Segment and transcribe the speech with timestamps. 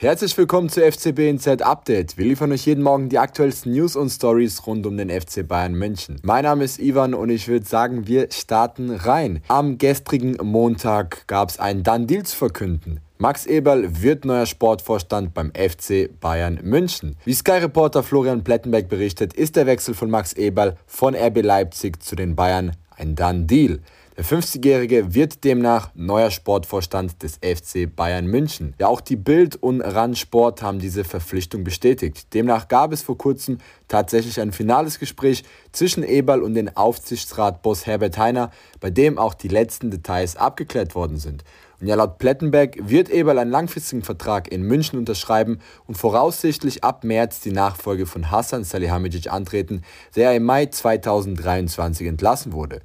[0.00, 2.16] Herzlich willkommen zu FCB Inside Update.
[2.16, 5.74] Wir liefern euch jeden Morgen die aktuellsten News und Stories rund um den FC Bayern
[5.74, 6.20] München.
[6.22, 9.42] Mein Name ist Ivan und ich würde sagen, wir starten rein.
[9.48, 13.00] Am gestrigen Montag gab es einen Done Deal zu verkünden.
[13.18, 17.16] Max Eberl wird neuer Sportvorstand beim FC Bayern München.
[17.24, 22.14] Wie Sky-Reporter Florian Plettenberg berichtet, ist der Wechsel von Max Eberl von RB Leipzig zu
[22.14, 23.80] den Bayern ein Done Deal.
[24.18, 28.74] Der 50-Jährige wird demnach neuer Sportvorstand des FC Bayern München.
[28.76, 32.34] Ja, auch die Bild und Randsport haben diese Verpflichtung bestätigt.
[32.34, 38.18] Demnach gab es vor kurzem tatsächlich ein finales Gespräch zwischen Eberl und dem Aufsichtsratboss Herbert
[38.18, 41.44] Heiner, bei dem auch die letzten Details abgeklärt worden sind.
[41.80, 47.04] Und ja, laut Plettenberg wird Eberl einen langfristigen Vertrag in München unterschreiben und voraussichtlich ab
[47.04, 49.82] März die Nachfolge von Hassan Salihamidzic antreten,
[50.16, 52.80] der im Mai 2023 entlassen wurde.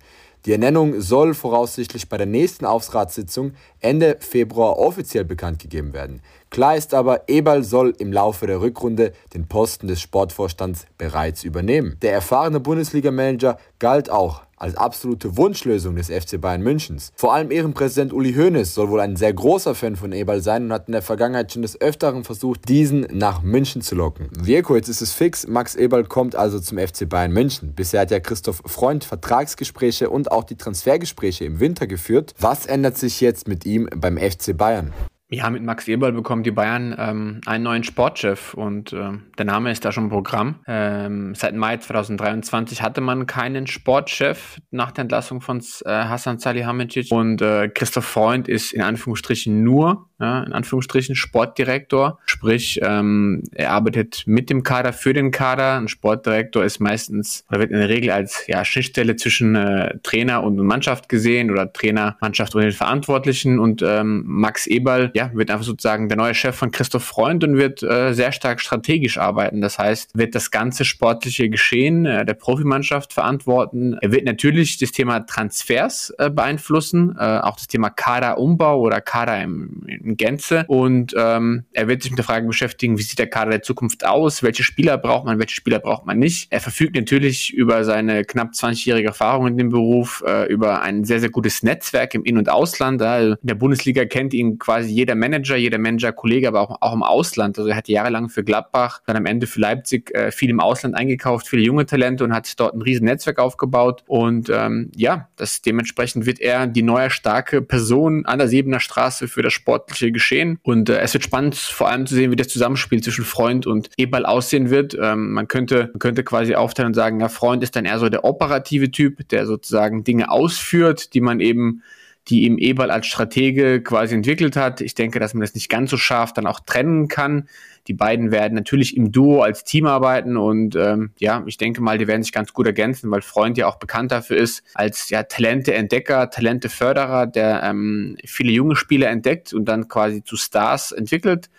[0.45, 6.21] Die Ernennung soll voraussichtlich bei der nächsten Aufsratssitzung Ende Februar offiziell bekannt gegeben werden.
[6.49, 11.97] Klar ist aber, Eberl soll im Laufe der Rückrunde den Posten des Sportvorstands bereits übernehmen.
[12.01, 17.11] Der erfahrene Bundesliga-Manager galt auch als absolute Wunschlösung des FC Bayern Münchens.
[17.15, 20.73] Vor allem Ehrenpräsident Uli Hoeneß soll wohl ein sehr großer Fan von Eberl sein und
[20.73, 24.29] hat in der Vergangenheit schon des Öfteren versucht, diesen nach München zu locken.
[24.39, 27.73] Wirko, jetzt ist es fix, Max Eberl kommt also zum FC Bayern München.
[27.75, 32.33] Bisher hat ja Christoph Freund Vertragsgespräche und auch die Transfergespräche im Winter geführt.
[32.39, 34.93] Was ändert sich jetzt mit ihm beim FC Bayern?
[35.33, 39.71] Ja, mit Max Eberl bekommen die Bayern ähm, einen neuen Sportchef und äh, der Name
[39.71, 40.59] ist da schon Programm.
[40.67, 47.11] Ähm, seit Mai 2023 hatte man keinen Sportchef nach der Entlassung von äh, Hassan Salihamidzic
[47.11, 52.19] und äh, Christoph Freund ist in Anführungsstrichen nur ja, in Anführungsstrichen Sportdirektor.
[52.25, 55.77] Sprich, ähm, er arbeitet mit dem Kader für den Kader.
[55.77, 60.43] Ein Sportdirektor ist meistens oder wird in der Regel als ja, Schnittstelle zwischen äh, Trainer
[60.43, 63.59] und Mannschaft gesehen oder Trainer, Mannschaft und den Verantwortlichen.
[63.59, 67.57] Und ähm, Max Eberl ja, wird einfach sozusagen der neue Chef von Christoph Freund und
[67.57, 69.61] wird äh, sehr stark strategisch arbeiten.
[69.61, 73.97] Das heißt, wird das ganze sportliche Geschehen äh, der Profimannschaft verantworten.
[74.01, 79.41] Er wird natürlich das Thema Transfers äh, beeinflussen, äh, auch das Thema Kaderumbau oder Kader
[79.41, 80.65] im in Gänze.
[80.67, 84.05] Und ähm, er wird sich mit der Frage beschäftigen, wie sieht der Kader der Zukunft
[84.05, 86.47] aus, welche Spieler braucht man, welche Spieler braucht man nicht.
[86.51, 91.19] Er verfügt natürlich über seine knapp 20-jährige Erfahrung in dem Beruf, äh, über ein sehr,
[91.19, 93.01] sehr gutes Netzwerk im In- und Ausland.
[93.01, 97.03] Also in der Bundesliga kennt ihn quasi jeder Manager, jeder Manager-Kollege, aber auch, auch im
[97.03, 97.57] Ausland.
[97.57, 100.95] Also er hat jahrelang für Gladbach, dann am Ende für Leipzig äh, viel im Ausland
[100.95, 104.03] eingekauft, viele junge Talente und hat dort ein riesen Netzwerk aufgebaut.
[104.07, 109.27] Und ähm, ja, das dementsprechend wird er die neue starke Person an der Siebener Straße
[109.27, 110.59] für das sportliche Geschehen.
[110.63, 113.89] Und äh, es wird spannend, vor allem zu sehen, wie das Zusammenspiel zwischen Freund und
[113.97, 114.97] Eberl aussehen wird.
[114.99, 118.09] Ähm, man könnte, man könnte quasi aufteilen und sagen, ja, Freund ist dann eher so
[118.09, 121.83] der operative Typ, der sozusagen Dinge ausführt, die man eben
[122.29, 124.81] die ihm Eberl als Stratege quasi entwickelt hat.
[124.81, 127.49] Ich denke, dass man das nicht ganz so scharf dann auch trennen kann.
[127.87, 131.97] Die beiden werden natürlich im Duo als Team arbeiten und ähm, ja, ich denke mal,
[131.97, 135.23] die werden sich ganz gut ergänzen, weil Freund ja auch bekannt dafür ist als ja
[135.23, 141.49] Talente-Entdecker, Talente-Förderer, der ähm, viele junge Spieler entdeckt und dann quasi zu Stars entwickelt.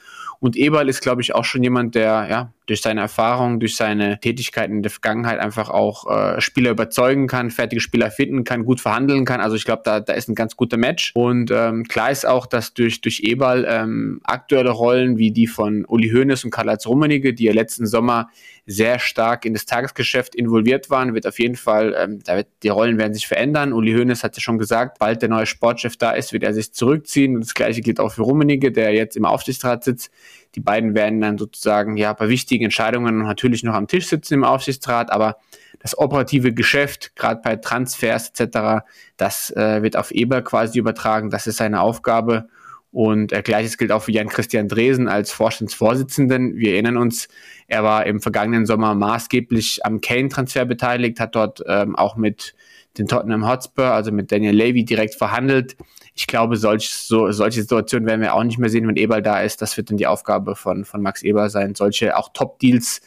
[0.41, 4.21] Und Eberl ist, glaube ich, auch schon jemand, der ja durch seine Erfahrung, durch seine
[4.21, 8.81] Tätigkeiten in der Vergangenheit einfach auch äh, Spieler überzeugen kann, fertige Spieler finden kann, gut
[8.81, 9.41] verhandeln kann.
[9.41, 11.13] Also ich glaube, da, da ist ein ganz guter Match.
[11.15, 15.85] Und ähm, klar ist auch, dass durch, durch Eberl ähm, aktuelle Rollen wie die von
[15.87, 18.29] Uli Hoeneß und Karl-Heinz Rummenigge, die ja letzten Sommer
[18.67, 22.69] sehr stark in das Tagesgeschäft involviert waren, wird auf jeden Fall, ähm, da wird, die
[22.69, 23.73] Rollen werden sich verändern.
[23.73, 26.73] Uli Hoeneß hat ja schon gesagt, bald der neue Sportchef da ist, wird er sich
[26.73, 27.35] zurückziehen.
[27.35, 30.11] Und das gleiche gilt auch für Rummenigge, der jetzt im Aufsichtsrat sitzt
[30.55, 34.45] die beiden werden dann sozusagen ja bei wichtigen Entscheidungen natürlich noch am Tisch sitzen im
[34.45, 35.37] Aufsichtsrat, aber
[35.81, 38.85] das operative Geschäft, gerade bei Transfers etc.,
[39.17, 41.31] das äh, wird auf Eber quasi übertragen.
[41.31, 42.49] Das ist seine Aufgabe.
[42.95, 46.55] Und äh, gleiches gilt auch für Jan Christian Dresen als Vorstandsvorsitzenden.
[46.55, 47.27] Wir erinnern uns,
[47.67, 52.55] er war im vergangenen Sommer maßgeblich am Kane-Transfer beteiligt, hat dort ähm, auch mit
[52.97, 55.77] den Tottenham Hotspur, also mit Daniel Levy direkt verhandelt.
[56.15, 59.41] Ich glaube, solch, so, solche Situationen werden wir auch nicht mehr sehen, wenn Eberl da
[59.41, 59.61] ist.
[59.61, 63.01] Das wird dann die Aufgabe von, von Max Eber sein, solche auch Top-Deals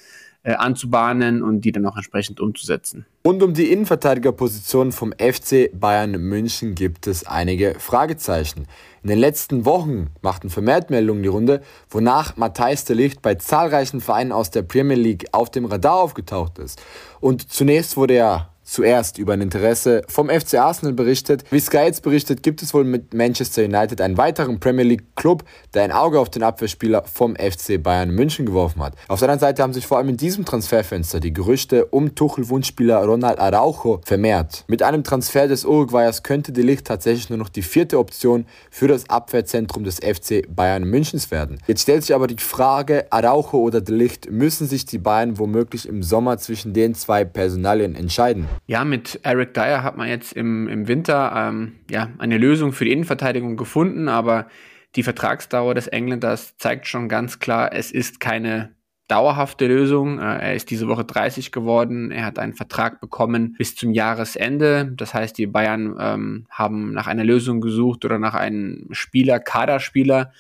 [0.43, 3.05] äh, anzubahnen und die dann auch entsprechend umzusetzen.
[3.27, 8.67] Und um die Innenverteidigerposition vom FC Bayern München gibt es einige Fragezeichen.
[9.03, 13.99] In den letzten Wochen machten vermehrt Meldungen die Runde, wonach Matthijs de Licht bei zahlreichen
[13.99, 16.81] Vereinen aus der Premier League auf dem Radar aufgetaucht ist.
[17.19, 21.43] Und zunächst wurde er zuerst über ein Interesse vom FC Arsenal berichtet.
[21.49, 25.43] Wie Sky jetzt berichtet, gibt es wohl mit Manchester United einen weiteren Premier League Club,
[25.73, 28.93] der ein Auge auf den Abwehrspieler vom FC Bayern München geworfen hat.
[29.07, 33.03] Auf der anderen Seite haben sich vor allem in diesem Transferfenster die Gerüchte um Tuchel-Wunschspieler
[33.03, 34.65] Ronald Araujo vermehrt.
[34.67, 38.87] Mit einem Transfer des Uruguayers könnte De Ligt tatsächlich nur noch die vierte Option für
[38.87, 41.59] das Abwehrzentrum des FC Bayern Münchens werden.
[41.67, 45.87] Jetzt stellt sich aber die Frage, Araujo oder De Ligt, müssen sich die Bayern womöglich
[45.87, 48.47] im Sommer zwischen den zwei Personalien entscheiden?
[48.65, 52.85] Ja, mit Eric Dyer hat man jetzt im, im Winter ähm, ja, eine Lösung für
[52.85, 54.47] die Innenverteidigung gefunden, aber
[54.95, 58.75] die Vertragsdauer des Engländers zeigt schon ganz klar, es ist keine
[59.07, 60.19] dauerhafte Lösung.
[60.19, 62.11] Äh, er ist diese Woche 30 geworden.
[62.11, 64.91] Er hat einen Vertrag bekommen bis zum Jahresende.
[64.95, 70.31] Das heißt, die Bayern ähm, haben nach einer Lösung gesucht oder nach einem Spieler, Kaderspieler,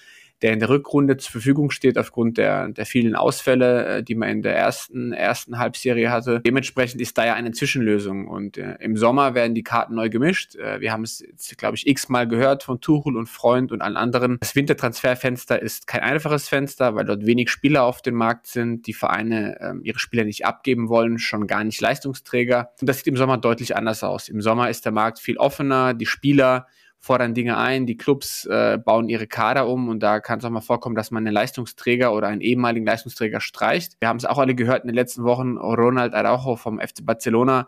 [0.41, 4.29] der in der Rückrunde zur Verfügung steht aufgrund der, der vielen Ausfälle, äh, die man
[4.29, 6.41] in der ersten, ersten Halbserie hatte.
[6.45, 10.55] Dementsprechend ist da ja eine Zwischenlösung und äh, im Sommer werden die Karten neu gemischt.
[10.55, 13.97] Äh, wir haben es jetzt, glaube ich, x-mal gehört von Tuchel und Freund und allen
[13.97, 14.37] anderen.
[14.39, 18.93] Das Wintertransferfenster ist kein einfaches Fenster, weil dort wenig Spieler auf dem Markt sind, die
[18.93, 22.71] Vereine äh, ihre Spieler nicht abgeben wollen, schon gar nicht Leistungsträger.
[22.79, 24.29] Und das sieht im Sommer deutlich anders aus.
[24.29, 26.67] Im Sommer ist der Markt viel offener, die Spieler
[26.99, 30.49] fordern Dinge ein, die Clubs äh, bauen ihre Kader um und da kann es auch
[30.49, 33.93] mal vorkommen, dass man einen Leistungsträger oder einen ehemaligen Leistungsträger streicht.
[33.99, 37.67] Wir haben es auch alle gehört in den letzten Wochen, Ronald Araujo vom FC Barcelona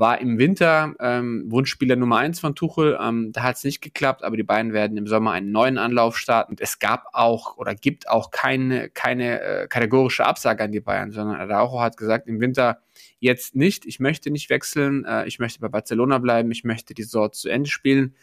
[0.00, 2.98] war im Winter ähm, Wunschspieler Nummer eins von Tuchel.
[3.00, 6.16] Ähm, da hat es nicht geklappt, aber die beiden werden im Sommer einen neuen Anlauf
[6.16, 6.52] starten.
[6.52, 11.12] Und es gab auch oder gibt auch keine, keine äh, kategorische Absage an die Bayern,
[11.12, 12.80] sondern Araujo hat gesagt, im Winter
[13.18, 17.02] jetzt nicht, ich möchte nicht wechseln, äh, ich möchte bei Barcelona bleiben, ich möchte die
[17.02, 18.14] Saison zu Ende spielen.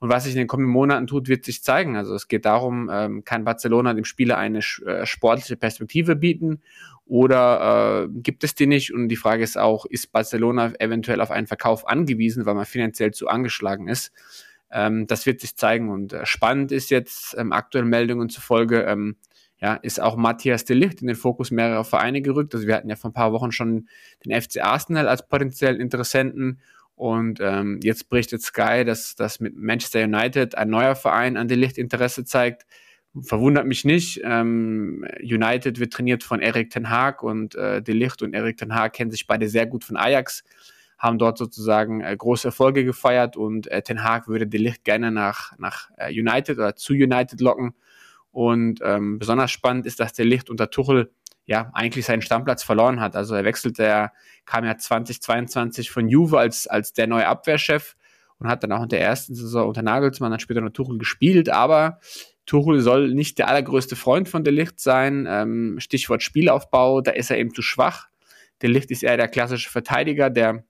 [0.00, 1.96] Und was sich in den kommenden Monaten tut, wird sich zeigen.
[1.96, 6.60] Also es geht darum, ähm, kann Barcelona dem Spieler eine äh, sportliche Perspektive bieten
[7.06, 8.92] oder äh, gibt es die nicht?
[8.92, 13.12] Und die Frage ist auch, ist Barcelona eventuell auf einen Verkauf angewiesen, weil man finanziell
[13.12, 14.12] zu angeschlagen ist?
[14.70, 15.90] Ähm, das wird sich zeigen.
[15.90, 19.16] Und äh, spannend ist jetzt ähm, aktuellen Meldungen zufolge, ähm,
[19.58, 22.54] ja, ist auch Matthias de Ligt in den Fokus mehrerer Vereine gerückt.
[22.54, 23.88] Also wir hatten ja vor ein paar Wochen schon
[24.24, 26.60] den FC Arsenal als potenziellen Interessenten
[26.96, 31.76] und ähm, jetzt berichtet Sky, dass, dass mit Manchester United ein neuer Verein an Licht
[31.76, 32.66] Interesse zeigt.
[33.20, 34.20] Verwundert mich nicht.
[34.24, 38.74] Ähm, United wird trainiert von Erik Ten Haag und äh, De Licht und Erik Ten
[38.74, 40.44] Haag kennen sich beide sehr gut von Ajax,
[40.98, 45.10] haben dort sozusagen äh, große Erfolge gefeiert und äh, Ten Haag würde De Licht gerne
[45.10, 47.74] nach, nach äh, United oder zu United locken.
[48.30, 51.12] Und ähm, besonders spannend ist, dass De Licht unter Tuchel
[51.46, 53.16] ja eigentlich seinen Stammplatz verloren hat.
[53.16, 54.12] Also er wechselte, er
[54.46, 57.96] kam ja 2022 von Juve als, als der neue Abwehrchef
[58.38, 61.50] und hat dann auch in der ersten Saison unter Nagelsmann, dann später noch Tuchel gespielt,
[61.50, 62.00] aber
[62.46, 65.26] Tuchel soll nicht der allergrößte Freund von Delicht sein.
[65.28, 68.08] Ähm, Stichwort Spielaufbau, da ist er eben zu schwach.
[68.62, 70.64] Delicht ist eher der klassische Verteidiger, der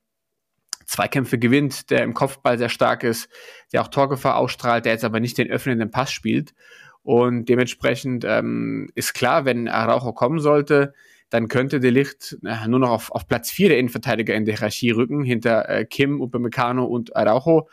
[0.87, 3.29] Zweikämpfe gewinnt, der im Kopfball sehr stark ist,
[3.73, 6.55] der auch Torgefahr ausstrahlt, der jetzt aber nicht den öffnenden Pass spielt.
[7.05, 10.95] Und dementsprechend ähm, ist klar, wenn Araujo kommen sollte,
[11.29, 14.57] dann könnte De Licht äh, nur noch auf, auf Platz 4 der Innenverteidiger in der
[14.57, 17.69] Hierarchie rücken, hinter äh, Kim, Upamecano und Araujo.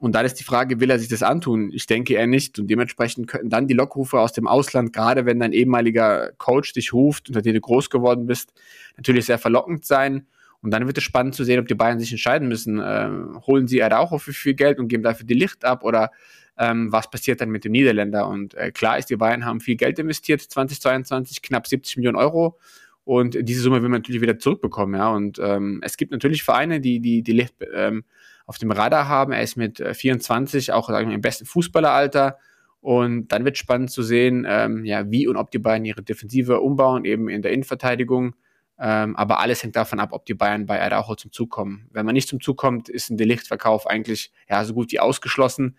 [0.00, 1.70] Und dann ist die Frage, will er sich das antun?
[1.72, 2.58] Ich denke eher nicht.
[2.58, 6.92] Und dementsprechend könnten dann die Lockrufe aus dem Ausland, gerade wenn dein ehemaliger Coach dich
[6.92, 8.52] ruft, unter dem du groß geworden bist,
[8.96, 10.26] natürlich sehr verlockend sein.
[10.62, 12.80] Und dann wird es spannend zu sehen, ob die Bayern sich entscheiden müssen.
[12.80, 13.08] Äh,
[13.46, 16.10] holen sie Araujo für viel Geld und geben dafür die Licht ab oder
[16.58, 18.28] ähm, was passiert dann mit dem Niederländer.
[18.28, 22.58] Und äh, klar ist, die Bayern haben viel Geld investiert, 2022 knapp 70 Millionen Euro.
[23.04, 25.10] Und diese Summe will man natürlich wieder zurückbekommen, ja.
[25.10, 28.04] Und ähm, es gibt natürlich Vereine, die die, die Licht ähm,
[28.46, 29.32] auf dem Radar haben.
[29.32, 32.38] Er ist mit 24 äh, auch sagen wir, im besten Fußballeralter.
[32.80, 36.60] Und dann wird spannend zu sehen, ähm, ja, wie und ob die Bayern ihre Defensive
[36.60, 38.34] umbauen, eben in der Innenverteidigung.
[38.78, 41.88] Ähm, aber alles hängt davon ab, ob die Bayern bei Araujo zum Zug kommen.
[41.92, 45.76] Wenn man nicht zum Zug kommt, ist ein Delichtverkauf eigentlich ja so gut wie ausgeschlossen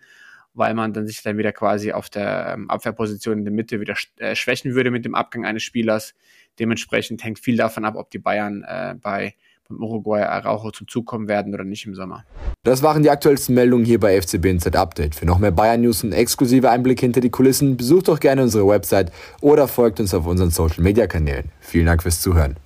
[0.56, 3.94] weil man dann sich dann wieder quasi auf der ähm, Abwehrposition in der Mitte wieder
[4.16, 6.14] äh, schwächen würde mit dem Abgang eines Spielers.
[6.58, 9.34] Dementsprechend hängt viel davon ab, ob die Bayern äh, bei
[9.68, 12.24] beim Uruguay Araujo zum Zug kommen werden oder nicht im Sommer.
[12.62, 15.14] Das waren die aktuellsten Meldungen hier bei FCB Insight Update.
[15.14, 18.66] Für noch mehr Bayern News und exklusive Einblicke hinter die Kulissen besucht doch gerne unsere
[18.66, 21.50] Website oder folgt uns auf unseren Social Media Kanälen.
[21.60, 22.56] Vielen Dank fürs Zuhören.